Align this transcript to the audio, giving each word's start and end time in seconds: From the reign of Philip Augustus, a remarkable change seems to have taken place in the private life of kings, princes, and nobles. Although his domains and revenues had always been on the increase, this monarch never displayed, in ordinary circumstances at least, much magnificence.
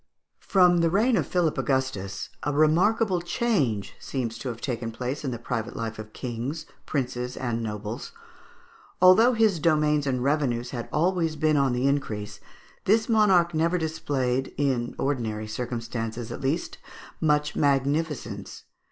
From 0.39 0.79
the 0.79 0.89
reign 0.89 1.15
of 1.15 1.27
Philip 1.27 1.59
Augustus, 1.59 2.29
a 2.41 2.51
remarkable 2.51 3.21
change 3.21 3.93
seems 3.99 4.39
to 4.39 4.49
have 4.49 4.59
taken 4.59 4.89
place 4.91 5.23
in 5.23 5.29
the 5.29 5.37
private 5.37 5.75
life 5.75 5.99
of 5.99 6.11
kings, 6.11 6.65
princes, 6.87 7.37
and 7.37 7.61
nobles. 7.61 8.11
Although 8.99 9.33
his 9.33 9.59
domains 9.59 10.07
and 10.07 10.23
revenues 10.23 10.71
had 10.71 10.89
always 10.91 11.35
been 11.35 11.55
on 11.55 11.73
the 11.73 11.85
increase, 11.85 12.39
this 12.85 13.07
monarch 13.09 13.53
never 13.53 13.77
displayed, 13.77 14.55
in 14.57 14.95
ordinary 14.97 15.45
circumstances 15.45 16.31
at 16.31 16.41
least, 16.41 16.79
much 17.21 17.55
magnificence. 17.55 18.63